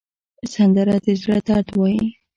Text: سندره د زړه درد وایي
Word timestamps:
سندره 0.53 0.95
د 1.05 1.07
زړه 1.21 1.37
درد 1.47 1.67
وایي 1.79 2.05